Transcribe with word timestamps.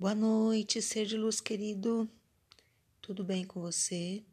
Boa 0.00 0.14
noite, 0.14 0.80
ser 0.80 1.04
de 1.04 1.14
luz 1.14 1.42
querido. 1.42 2.10
Tudo 3.02 3.22
bem 3.22 3.44
com 3.46 3.60
você? 3.60 4.24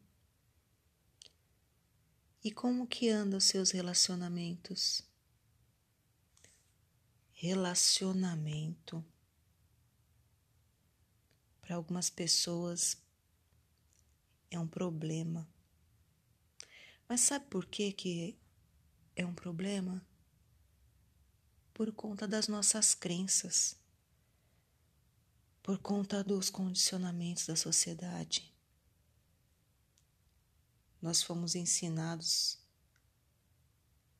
E 2.42 2.50
como 2.50 2.86
que 2.86 3.10
andam 3.10 3.36
os 3.36 3.44
seus 3.44 3.70
relacionamentos? 3.70 5.02
Relacionamento. 7.34 9.04
Para 11.60 11.76
algumas 11.76 12.08
pessoas 12.08 12.96
é 14.50 14.58
um 14.58 14.66
problema. 14.66 15.46
Mas 17.06 17.20
sabe 17.20 17.44
por 17.44 17.66
que 17.66 17.92
que 17.92 18.38
é 19.14 19.26
um 19.26 19.34
problema? 19.34 20.02
Por 21.74 21.92
conta 21.92 22.26
das 22.26 22.48
nossas 22.48 22.94
crenças 22.94 23.77
por 25.68 25.78
conta 25.80 26.24
dos 26.24 26.48
condicionamentos 26.48 27.44
da 27.44 27.54
sociedade. 27.54 28.50
Nós 30.98 31.22
fomos 31.22 31.54
ensinados 31.54 32.58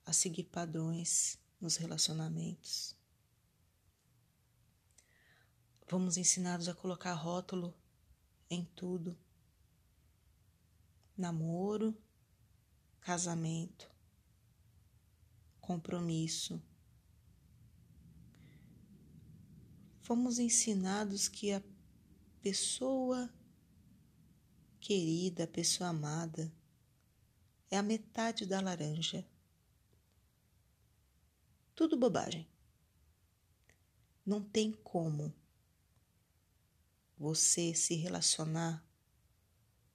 a 0.05 0.13
seguir 0.13 0.45
padrões 0.45 1.39
nos 1.59 1.77
relacionamentos. 1.77 2.95
Fomos 5.87 6.19
ensinados 6.19 6.69
a 6.69 6.75
colocar 6.75 7.15
rótulo 7.15 7.75
em 8.51 8.67
tudo: 8.77 9.19
namoro, 11.17 11.97
casamento, 13.01 13.91
compromisso 15.63 16.63
fomos 20.09 20.39
ensinados 20.39 21.29
que 21.29 21.53
a 21.53 21.63
pessoa 22.41 23.31
querida, 24.81 25.45
a 25.45 25.47
pessoa 25.47 25.91
amada, 25.91 26.51
é 27.71 27.77
a 27.77 27.83
metade 27.83 28.47
da 28.47 28.59
laranja. 28.59 29.29
Tudo 31.75 31.95
bobagem. 31.95 32.49
Não 34.25 34.43
tem 34.43 34.73
como 34.73 35.31
você 37.19 37.75
se 37.75 37.95
relacionar 37.95 38.83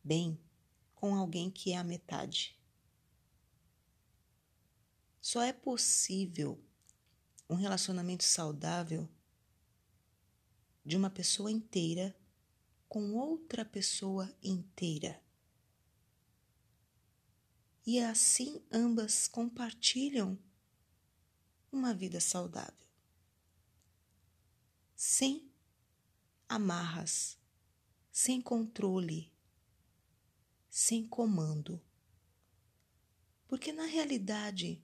bem 0.03 0.39
com 0.93 1.15
alguém 1.15 1.49
que 1.49 1.71
é 1.71 1.77
a 1.77 1.83
metade. 1.83 2.55
Só 5.19 5.41
é 5.41 5.51
possível 5.51 6.63
um 7.49 7.55
relacionamento 7.55 8.23
saudável 8.23 9.09
de 10.85 10.97
uma 10.97 11.09
pessoa 11.09 11.51
inteira 11.51 12.15
com 12.87 13.15
outra 13.15 13.65
pessoa 13.65 14.31
inteira. 14.43 15.21
E 17.85 17.99
assim 17.99 18.61
ambas 18.71 19.27
compartilham 19.27 20.37
uma 21.71 21.93
vida 21.93 22.21
saudável, 22.21 22.87
sem 24.95 25.51
amarras, 26.47 27.37
sem 28.11 28.39
controle, 28.39 29.33
sem 30.69 31.07
comando. 31.07 31.81
Porque 33.47 33.73
na 33.73 33.85
realidade, 33.85 34.81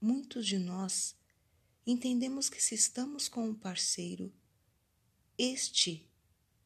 muitos 0.00 0.46
de 0.46 0.58
nós 0.58 1.14
entendemos 1.86 2.48
que 2.48 2.62
se 2.62 2.74
estamos 2.74 3.28
com 3.28 3.48
um 3.48 3.54
parceiro, 3.54 4.32
este 5.38 6.10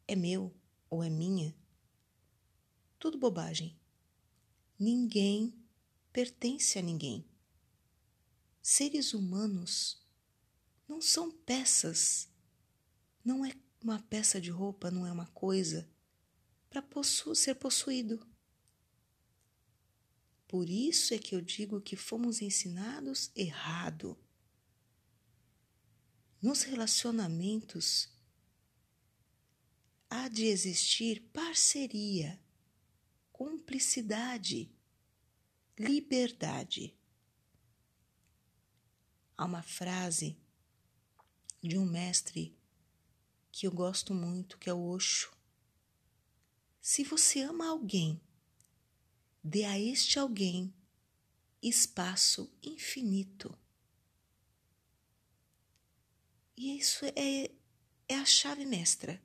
é 0.09 0.17
meu 0.17 0.53
ou 0.89 1.05
é 1.05 1.11
minha? 1.11 1.55
Tudo 2.99 3.19
bobagem. 3.19 3.79
Ninguém 4.79 5.55
pertence 6.13 6.79
a 6.79 6.83
ninguém. 6.83 7.25
Seres 8.63 9.13
humanos 9.13 10.03
não 10.89 11.01
são 11.01 11.31
peças. 11.31 12.29
Não 13.25 13.45
é 13.45 13.53
uma 13.83 14.01
peça 14.01 14.41
de 14.41 14.51
roupa, 14.51 14.91
não 14.91 15.07
é 15.07 15.13
uma 15.13 15.27
coisa 15.27 15.89
para 16.71 16.81
possu 16.81 17.35
ser 17.35 17.57
possuído. 17.57 18.27
Por 20.49 20.71
isso 20.71 21.13
é 21.13 21.19
que 21.19 21.35
eu 21.35 21.41
digo 21.41 21.81
que 21.81 21.97
fomos 21.97 22.41
ensinados 22.41 23.31
errado. 23.35 24.19
Nos 26.41 26.63
relacionamentos, 26.63 28.09
há 30.13 30.29
de 30.29 30.45
existir 30.45 31.23
parceria, 31.33 32.39
cumplicidade, 33.33 34.71
liberdade. 35.79 36.95
Há 39.35 39.47
uma 39.47 39.63
frase 39.63 40.37
de 41.63 41.79
um 41.79 41.87
mestre 41.87 42.55
que 43.51 43.67
eu 43.67 43.73
gosto 43.73 44.13
muito, 44.13 44.59
que 44.59 44.69
é 44.69 44.75
o 44.75 44.85
Osho. 44.85 45.33
Se 46.79 47.03
você 47.05 47.41
ama 47.41 47.69
alguém, 47.69 48.21
dê 49.43 49.65
a 49.65 49.81
este 49.81 50.19
alguém 50.19 50.75
espaço 51.63 52.53
infinito. 52.63 53.59
E 56.55 56.77
isso 56.77 57.07
é, 57.17 57.51
é 58.07 58.15
a 58.17 58.27
chave 58.27 58.67
mestra 58.67 59.19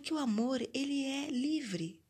porque 0.00 0.14
o 0.14 0.18
amor, 0.18 0.66
ele 0.72 1.04
é 1.04 1.28
livre. 1.28 2.02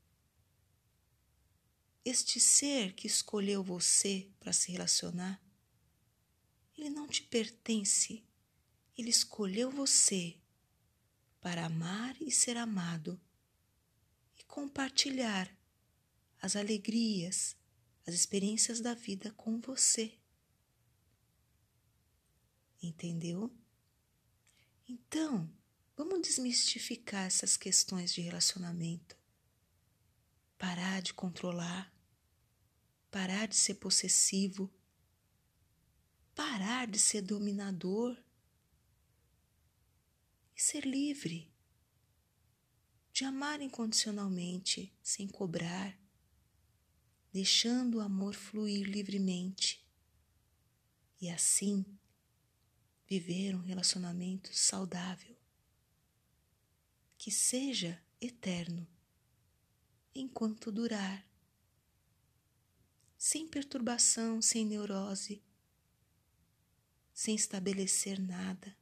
Este 2.04 2.38
ser 2.38 2.92
que 2.92 3.08
escolheu 3.08 3.64
você 3.64 4.30
para 4.38 4.52
se 4.52 4.70
relacionar, 4.70 5.42
ele 6.78 6.88
não 6.88 7.08
te 7.08 7.24
pertence. 7.24 8.24
Ele 8.96 9.10
escolheu 9.10 9.72
você 9.72 10.38
para 11.40 11.66
amar 11.66 12.16
e 12.22 12.30
ser 12.30 12.56
amado 12.56 13.20
e 14.38 14.44
compartilhar 14.44 15.52
as 16.40 16.54
alegrias, 16.54 17.56
as 18.06 18.14
experiências 18.14 18.80
da 18.80 18.94
vida 18.94 19.32
com 19.32 19.60
você. 19.60 20.16
Entendeu? 22.80 23.52
Então, 24.88 25.52
Vamos 26.02 26.22
desmistificar 26.22 27.26
essas 27.26 27.58
questões 27.58 28.10
de 28.14 28.22
relacionamento. 28.22 29.18
Parar 30.56 31.02
de 31.02 31.12
controlar, 31.12 31.94
parar 33.10 33.46
de 33.46 33.54
ser 33.54 33.74
possessivo, 33.74 34.72
parar 36.34 36.86
de 36.86 36.98
ser 36.98 37.20
dominador. 37.20 38.16
E 40.56 40.62
ser 40.62 40.86
livre, 40.86 41.52
de 43.12 43.24
amar 43.24 43.60
incondicionalmente, 43.60 44.96
sem 45.02 45.28
cobrar, 45.28 46.00
deixando 47.30 47.98
o 47.98 48.00
amor 48.00 48.34
fluir 48.34 48.88
livremente. 48.88 49.86
E 51.20 51.28
assim 51.28 51.84
viver 53.06 53.54
um 53.54 53.60
relacionamento 53.60 54.48
saudável 54.56 55.39
que 57.20 57.31
seja 57.31 58.03
eterno, 58.19 58.88
enquanto 60.14 60.72
durar, 60.72 61.28
sem 63.19 63.47
perturbação, 63.47 64.41
sem 64.41 64.64
neurose, 64.64 65.44
sem 67.12 67.34
estabelecer 67.34 68.19
nada, 68.19 68.75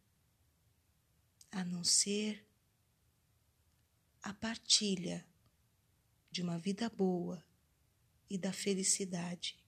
a 1.51 1.65
não 1.65 1.83
ser 1.83 2.47
a 4.23 4.33
partilha 4.33 5.27
de 6.31 6.41
uma 6.41 6.61
vida 6.61 6.89
boa 6.89 7.45
e 8.31 8.39
da 8.39 8.53
felicidade, 8.53 9.59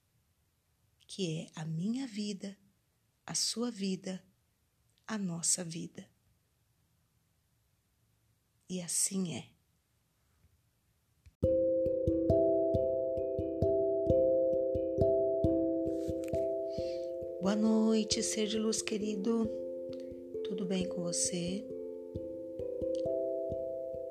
que 1.09 1.41
é 1.41 1.51
a 1.57 1.65
minha 1.65 2.07
vida, 2.07 2.57
a 3.27 3.35
sua 3.35 3.69
vida, 3.69 4.25
a 5.09 5.19
nossa 5.19 5.65
vida. 5.65 6.09
E 8.71 8.81
assim 8.81 9.35
é. 9.35 9.43
Boa 17.41 17.57
noite, 17.57 18.23
ser 18.23 18.47
de 18.47 18.61
luz 18.61 18.81
querido. 18.81 19.51
Tudo 20.45 20.65
bem 20.67 20.87
com 20.87 21.03
você? 21.03 21.67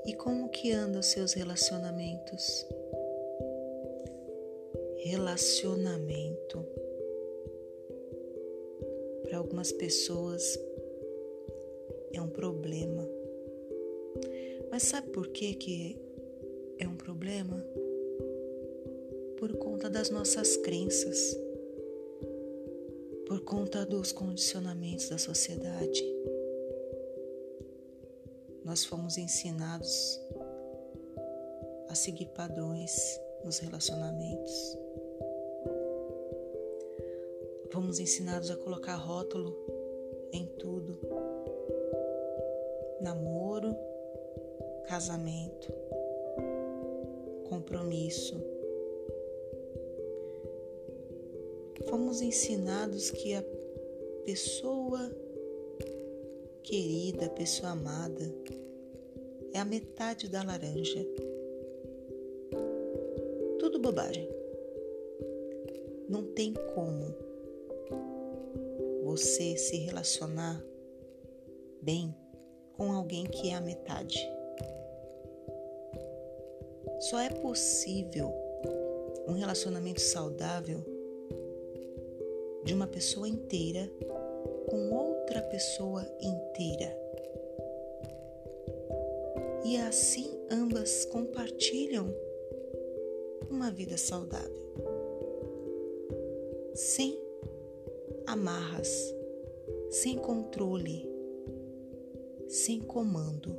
E 0.06 0.14
como 0.16 0.50
que 0.50 0.74
andam 0.74 1.00
os 1.00 1.06
seus 1.06 1.32
relacionamentos? 1.32 2.66
Relacionamento. 4.98 6.66
Para 9.24 9.38
algumas 9.38 9.72
pessoas 9.72 10.60
é 12.12 12.22
um 12.22 12.30
problema. 12.30 13.19
Mas 14.72 14.84
sabe 14.84 15.10
por 15.10 15.28
que, 15.30 15.54
que 15.56 15.98
é 16.78 16.88
um 16.88 16.96
problema? 16.96 17.64
Por 19.38 19.58
conta 19.58 19.90
das 19.90 20.10
nossas 20.10 20.58
crenças, 20.58 21.38
por 23.26 23.42
conta 23.42 23.86
dos 23.86 24.12
condicionamentos 24.12 25.10
da 25.10 25.18
sociedade. 25.18 26.04
Nós 28.64 28.86
fomos 28.86 29.18
ensinados 29.18 30.20
a 31.88 31.96
seguir 31.96 32.28
padrões 32.28 33.20
nos 33.44 33.60
relacionamentos. 33.60 34.78
Fomos 37.72 38.00
ensinados 38.00 38.52
a 38.52 38.58
colocar 38.58 38.96
rótulo 38.96 39.56
em 40.32 40.46
tudo. 40.58 41.00
Namoro, 43.02 43.76
casamento, 44.90 45.72
compromisso. 47.48 48.36
Fomos 51.88 52.24
ensinados 52.24 53.12
que 53.12 53.36
a 53.36 53.44
pessoa 54.26 55.00
querida, 56.64 57.28
a 57.28 57.30
pessoa 57.30 57.74
amada, 57.74 58.34
é 59.54 59.60
a 59.60 59.66
metade 59.66 60.28
da 60.28 60.42
laranja. 60.42 61.06
Tudo 63.60 63.78
bobagem. 63.78 64.28
Não 66.10 66.24
tem 66.34 66.52
como 66.74 67.16
você 69.04 69.56
se 69.56 69.78
relacionar 69.78 70.66
bem 71.80 72.16
com 72.76 72.92
alguém 72.92 73.28
que 73.28 73.50
é 73.50 73.54
a 73.54 73.62
metade. 73.62 74.39
Só 77.00 77.20
é 77.20 77.30
possível 77.30 78.30
um 79.26 79.32
relacionamento 79.32 80.02
saudável 80.02 80.84
de 82.64 82.74
uma 82.74 82.88
pessoa 82.88 83.28
inteira 83.28 83.90
com 84.68 84.92
outra 84.92 85.42
pessoa 85.44 86.06
inteira. 86.20 86.98
E 89.64 89.78
assim 89.78 90.30
ambas 90.52 91.06
compartilham 91.06 92.14
uma 93.50 93.72
vida 93.72 93.98
saudável, 93.98 94.62
sem 96.74 97.18
amarras, 98.28 99.16
sem 99.90 100.18
controle, 100.18 101.08
sem 102.48 102.82
comando. 102.82 103.56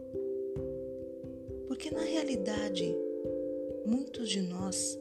Porque 1.67 1.91
na 1.91 2.03
realidade, 2.03 2.97
muitos 3.91 4.29
de 4.29 4.41
nós 4.41 4.97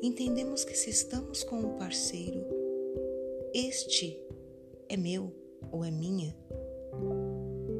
entendemos 0.00 0.64
que 0.64 0.76
se 0.76 0.90
estamos 0.90 1.42
com 1.42 1.56
um 1.56 1.76
parceiro, 1.76 2.46
este 3.52 4.16
é 4.88 4.96
meu 4.96 5.34
ou 5.72 5.84
é 5.84 5.90
minha. 5.90 6.32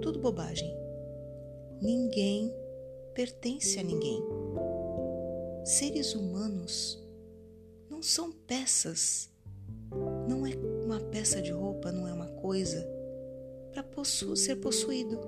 Tudo 0.00 0.18
bobagem. 0.18 0.76
Ninguém 1.80 2.52
pertence 3.14 3.78
a 3.78 3.84
ninguém. 3.84 4.20
Seres 5.64 6.12
humanos 6.16 7.00
não 7.88 8.02
são 8.02 8.32
peças. 8.32 9.30
Não 10.28 10.44
é 10.44 10.56
uma 10.84 10.98
peça 10.98 11.40
de 11.40 11.52
roupa, 11.52 11.92
não 11.92 12.08
é 12.08 12.12
uma 12.12 12.26
coisa 12.26 12.84
para 13.70 13.84
possu 13.84 14.34
ser 14.34 14.56
possuído. 14.56 15.20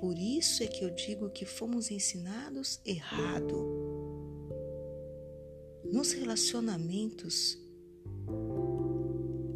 Por 0.00 0.18
isso 0.18 0.62
é 0.62 0.66
que 0.66 0.84
eu 0.84 0.90
digo 0.90 1.30
que 1.30 1.44
fomos 1.44 1.90
ensinados 1.90 2.80
errado. 2.84 3.54
Nos 5.84 6.12
relacionamentos 6.12 7.58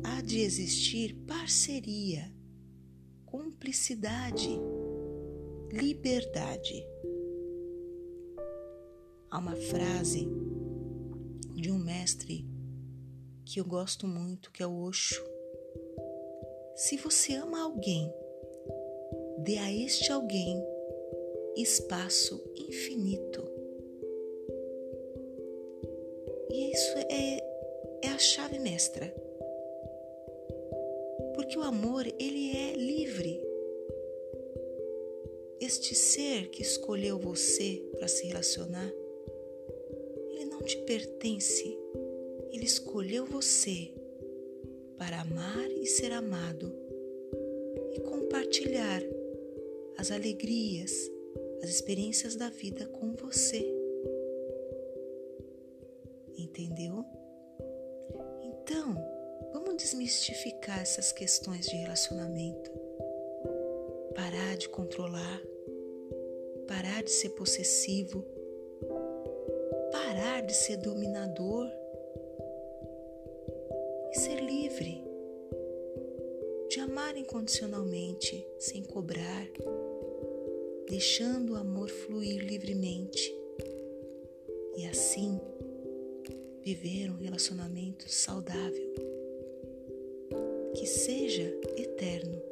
há 0.04 0.20
de 0.20 0.40
existir 0.40 1.14
parceria, 1.26 2.30
cumplicidade, 3.24 4.50
liberdade. 5.72 6.86
Há 9.30 9.38
uma 9.38 9.56
frase 9.56 10.28
de 11.54 11.70
um 11.70 11.78
mestre 11.78 12.46
que 13.44 13.60
eu 13.60 13.64
gosto 13.64 14.06
muito, 14.06 14.52
que 14.52 14.62
é 14.62 14.66
o 14.66 14.76
Osho 14.76 15.34
se 16.74 16.96
você 16.96 17.34
ama 17.34 17.62
alguém, 17.62 18.12
dê 19.44 19.58
a 19.58 19.70
este 19.70 20.10
alguém 20.10 20.64
espaço 21.54 22.42
infinito. 22.56 23.44
E 26.50 26.72
isso 26.72 26.98
é, 27.10 27.38
é 28.06 28.08
a 28.08 28.18
chave 28.18 28.58
mestra. 28.58 29.14
Porque 31.34 31.58
o 31.58 31.62
amor, 31.62 32.06
ele 32.18 32.56
é 32.56 32.72
livre. 32.74 33.38
Este 35.60 35.94
ser 35.94 36.48
que 36.48 36.62
escolheu 36.62 37.18
você 37.18 37.82
para 37.98 38.08
se 38.08 38.26
relacionar, 38.26 38.90
ele 40.30 40.46
não 40.46 40.62
te 40.62 40.78
pertence. 40.78 41.78
Ele 42.50 42.64
escolheu 42.64 43.26
você 43.26 43.92
para 44.96 45.20
amar 45.20 45.70
e 45.70 45.84
ser 45.86 46.12
amado 46.12 46.72
e 47.92 48.00
compartilhar 48.00 49.02
as 49.96 50.10
alegrias, 50.10 51.10
as 51.62 51.70
experiências 51.70 52.36
da 52.36 52.50
vida 52.50 52.86
com 52.86 53.12
você. 53.14 53.64
Entendeu? 56.36 57.04
Então, 58.42 58.94
vamos 59.52 59.76
desmistificar 59.76 60.80
essas 60.80 61.12
questões 61.12 61.66
de 61.66 61.76
relacionamento. 61.76 62.70
Parar 64.14 64.56
de 64.56 64.68
controlar, 64.68 65.42
parar 66.68 67.02
de 67.02 67.10
ser 67.10 67.30
possessivo, 67.30 68.24
parar 69.90 70.42
de 70.42 70.54
ser 70.54 70.76
dominador 70.76 71.68
incondicionalmente, 77.44 78.46
sem 78.58 78.82
cobrar, 78.82 79.46
deixando 80.88 81.52
o 81.52 81.56
amor 81.56 81.90
fluir 81.90 82.42
livremente. 82.42 83.34
E 84.76 84.86
assim 84.86 85.38
viver 86.62 87.10
um 87.10 87.18
relacionamento 87.18 88.10
saudável 88.10 88.94
que 90.74 90.86
seja 90.86 91.42
eterno 91.76 92.42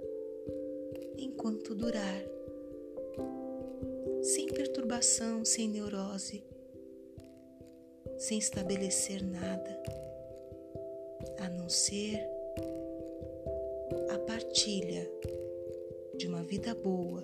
enquanto 1.17 1.75
durar, 1.75 2.23
sem 4.23 4.47
perturbação, 4.47 5.43
sem 5.43 5.69
neurose, 5.71 6.45
sem 8.19 8.39
estabelecer 8.39 9.25
nada 9.25 9.83
a 11.39 11.49
não 11.49 11.69
ser 11.71 12.32
partilha 14.53 15.11
de 16.19 16.27
uma 16.27 16.43
vida 16.43 16.75
boa 16.75 17.23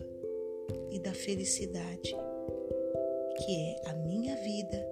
e 0.91 0.99
da 0.99 1.13
felicidade, 1.13 2.17
que 3.37 3.55
é 3.55 3.91
a 3.91 3.93
minha 3.93 4.35
vida, 4.37 4.83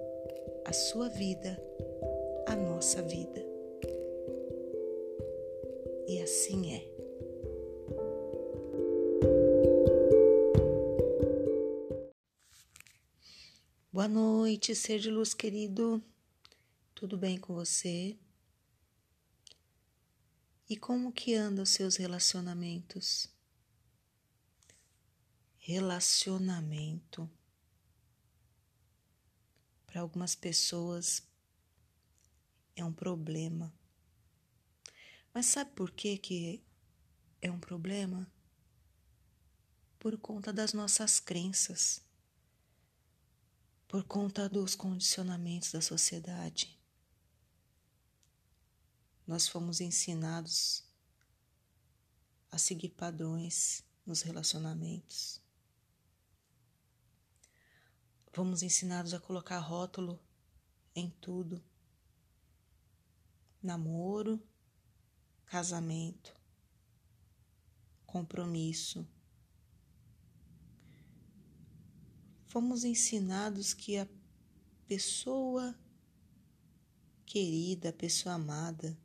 a 0.63 0.71
sua 0.71 1.09
vida, 1.09 1.59
a 2.45 2.55
nossa 2.55 3.01
vida. 3.01 3.43
E 6.07 6.21
assim 6.21 6.75
é. 6.75 6.87
Boa 13.91 14.07
noite, 14.07 14.75
ser 14.75 14.99
de 14.99 15.09
luz 15.09 15.33
querido. 15.33 15.99
Tudo 16.93 17.17
bem 17.17 17.39
com 17.39 17.55
você? 17.55 18.15
E 20.69 20.75
como 20.75 21.13
que 21.13 21.33
andam 21.33 21.63
os 21.63 21.69
seus 21.69 21.95
relacionamentos? 21.95 23.29
Relacionamento 25.59 27.29
para 29.85 30.01
algumas 30.01 30.35
pessoas 30.35 31.23
é 32.75 32.83
um 32.83 32.91
problema. 32.91 33.73
Mas 35.33 35.45
sabe 35.45 35.71
por 35.71 35.89
que 35.89 36.17
que 36.17 36.61
é 37.41 37.49
um 37.49 37.59
problema? 37.59 38.29
Por 39.97 40.17
conta 40.17 40.51
das 40.51 40.73
nossas 40.73 41.17
crenças, 41.17 42.01
por 43.87 44.03
conta 44.03 44.49
dos 44.49 44.75
condicionamentos 44.75 45.71
da 45.71 45.81
sociedade 45.81 46.76
nós 49.27 49.47
fomos 49.47 49.81
ensinados 49.81 50.85
a 52.49 52.57
seguir 52.57 52.89
padrões 52.89 53.83
nos 54.05 54.21
relacionamentos. 54.21 55.41
Fomos 58.31 58.63
ensinados 58.63 59.13
a 59.13 59.19
colocar 59.19 59.59
rótulo 59.59 60.17
em 60.95 61.09
tudo: 61.19 61.61
namoro, 63.61 64.41
casamento, 65.45 66.33
compromisso. 68.05 69.05
Fomos 72.47 72.85
ensinados 72.85 73.73
que 73.73 73.97
a 73.97 74.07
pessoa 74.87 75.77
querida, 77.25 77.89
a 77.89 77.93
pessoa 77.93 78.35
amada, 78.35 78.97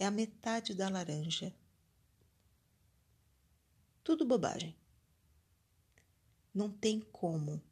é 0.00 0.06
a 0.06 0.10
metade 0.10 0.74
da 0.74 0.88
laranja. 0.88 1.54
Tudo 4.02 4.24
bobagem. 4.24 4.74
Não 6.54 6.72
tem 6.72 7.02
como 7.12 7.62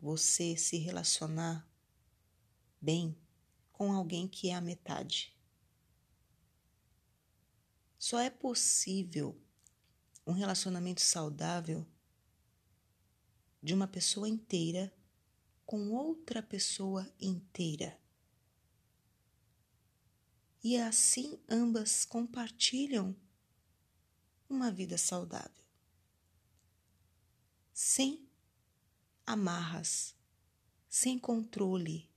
você 0.00 0.56
se 0.56 0.78
relacionar 0.78 1.68
bem 2.80 3.18
com 3.72 3.92
alguém 3.92 4.28
que 4.28 4.48
é 4.48 4.54
a 4.54 4.60
metade. 4.60 5.36
Só 7.98 8.20
é 8.20 8.30
possível 8.30 9.36
um 10.24 10.32
relacionamento 10.32 11.00
saudável 11.00 11.84
de 13.60 13.74
uma 13.74 13.88
pessoa 13.88 14.28
inteira 14.28 14.94
com 15.66 15.90
outra 15.90 16.40
pessoa 16.40 17.12
inteira. 17.20 18.03
E 20.66 20.78
assim 20.78 21.38
ambas 21.46 22.06
compartilham 22.06 23.14
uma 24.48 24.72
vida 24.72 24.96
saudável, 24.96 25.62
sem 27.70 28.26
amarras, 29.26 30.16
sem 30.88 31.18
controle, 31.18 32.10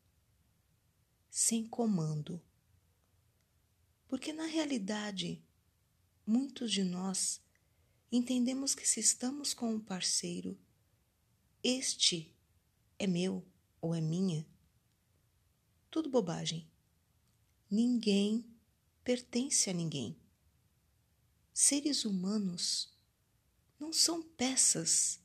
sem 1.30 1.68
comando. 1.68 2.42
Porque 4.08 4.32
na 4.32 4.46
realidade, 4.46 5.44
muitos 6.26 6.72
de 6.72 6.86
nós 6.86 7.42
entendemos 8.10 8.74
que 8.74 8.88
se 8.88 9.02
estamos 9.02 9.54
com 9.54 9.74
um 9.74 9.80
parceiro, 9.82 10.58
este 11.62 12.34
é 12.98 13.06
meu 13.06 13.46
ou 13.82 13.94
é 13.94 14.00
minha. 14.00 14.48
Tudo 15.92 16.10
bobagem. 16.10 16.72
Ninguém 17.70 18.46
pertence 19.04 19.70
a 19.70 19.74
ninguém. 19.74 20.18
Seres 21.54 22.06
humanos 22.06 22.94
não 23.80 23.92
são 23.92 24.24
peças, 24.24 25.20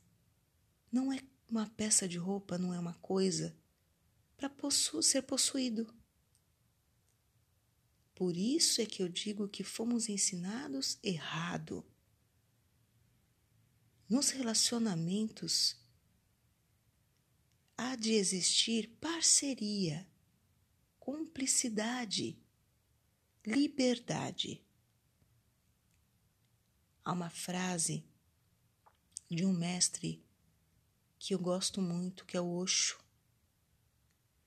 não 0.91 1.11
é 1.11 1.19
uma 1.49 1.69
peça 1.69 2.07
de 2.07 2.17
roupa, 2.17 2.57
não 2.57 2.73
é 2.73 2.79
uma 2.79 2.95
coisa 2.95 3.55
para 4.35 4.49
possu 4.49 5.01
ser 5.01 5.21
possuído. 5.21 5.93
Por 8.13 8.35
isso 8.35 8.81
é 8.81 8.85
que 8.85 9.01
eu 9.01 9.07
digo 9.07 9.47
que 9.47 9.63
fomos 9.63 10.09
ensinados 10.09 10.99
errado. 11.01 11.85
Nos 14.09 14.29
relacionamentos 14.29 15.77
há 17.77 17.95
de 17.95 18.13
existir 18.13 18.89
parceria, 18.99 20.07
cumplicidade, 21.03 22.41
liberdade. 23.45 24.65
Há 27.03 27.11
uma 27.11 27.29
frase 27.29 28.05
de 29.29 29.45
um 29.45 29.51
mestre 29.51 30.25
que 31.19 31.33
eu 31.33 31.39
gosto 31.39 31.81
muito, 31.81 32.23
que 32.23 32.37
é 32.37 32.39
o 32.39 32.49
Osho. 32.49 33.03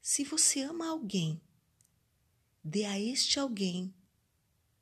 Se 0.01 0.25
você 0.25 0.63
ama 0.63 0.89
alguém, 0.89 1.43
dê 2.65 2.87
a 2.87 2.99
este 2.99 3.39
alguém 3.39 3.95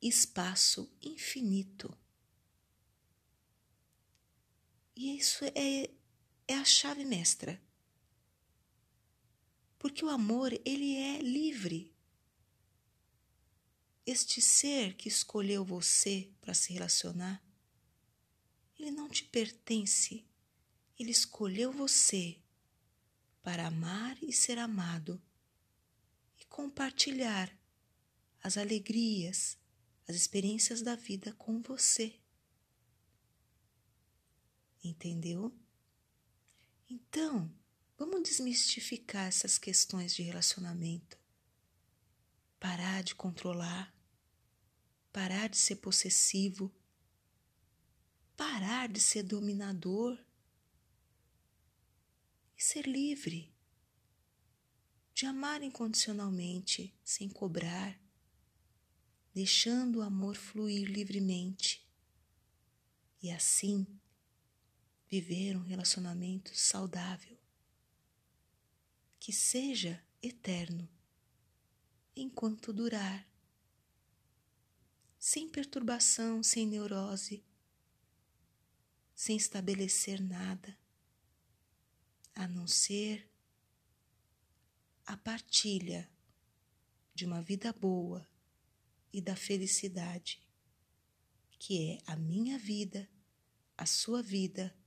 espaço 0.01 0.89
infinito. 1.01 1.93
E 4.95 5.17
isso 5.17 5.43
é, 5.53 5.91
é 6.47 6.55
a 6.55 6.63
chave 6.63 7.03
mestra. 7.03 7.61
Porque 9.77 10.03
o 10.03 10.09
amor, 10.09 10.51
ele 10.65 10.95
é 10.95 11.19
livre. 11.21 11.93
Este 14.05 14.41
ser 14.41 14.95
que 14.95 15.07
escolheu 15.07 15.65
você 15.65 16.31
para 16.41 16.53
se 16.53 16.73
relacionar, 16.73 17.43
ele 18.77 18.91
não 18.91 19.09
te 19.09 19.23
pertence. 19.23 20.25
Ele 20.97 21.11
escolheu 21.11 21.71
você 21.71 22.39
para 23.41 23.67
amar 23.67 24.17
e 24.23 24.31
ser 24.31 24.57
amado 24.57 25.21
e 26.39 26.45
compartilhar 26.45 27.55
as 28.41 28.57
alegrias, 28.57 29.57
as 30.07 30.15
experiências 30.15 30.81
da 30.81 30.95
vida 30.95 31.33
com 31.33 31.61
você. 31.61 32.19
Entendeu? 34.83 35.51
Então, 36.87 37.51
vamos 37.97 38.23
desmistificar 38.23 39.27
essas 39.27 39.57
questões 39.57 40.13
de 40.13 40.23
relacionamento. 40.23 41.17
Parar 42.59 43.03
de 43.03 43.15
controlar, 43.15 43.93
parar 45.11 45.49
de 45.49 45.57
ser 45.57 45.77
possessivo. 45.77 46.73
Parar 48.35 48.89
de 48.89 48.99
ser 48.99 49.23
dominador. 49.23 50.19
E 52.57 52.63
ser 52.63 52.87
livre, 52.87 53.53
de 55.13 55.25
amar 55.25 55.61
incondicionalmente, 55.61 56.97
sem 57.03 57.27
cobrar, 57.27 57.99
deixando 59.33 59.99
o 59.99 60.01
amor 60.01 60.37
fluir 60.37 60.89
livremente. 60.89 61.85
E 63.21 63.29
assim 63.29 63.85
viver 65.09 65.57
um 65.57 65.63
relacionamento 65.63 66.55
saudável 66.55 67.37
que 69.25 69.33
seja 69.33 69.99
eterno 70.21 70.87
enquanto 72.15 72.71
durar, 72.71 73.27
sem 75.17 75.49
perturbação, 75.49 76.43
sem 76.43 76.67
neurose 76.67 77.43
sem 79.15 79.35
estabelecer 79.35 80.21
nada, 80.21 80.77
a 82.35 82.47
não 82.47 82.67
ser 82.67 83.27
a 85.07 85.17
partilha 85.17 86.07
de 87.15 87.25
uma 87.25 87.41
vida 87.41 87.73
boa 87.73 88.29
e 89.11 89.19
da 89.19 89.35
felicidade, 89.35 90.39
que 91.57 91.93
é 91.93 91.97
a 92.05 92.15
minha 92.15 92.59
vida, 92.59 93.09
a 93.75 93.87
sua 93.87 94.21
vida, 94.21 94.77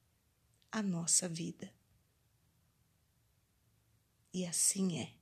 a 0.70 0.80
nossa 0.80 1.28
vida. 1.28 1.76
E 4.38 4.46
assim 4.46 5.00
é. 5.00 5.17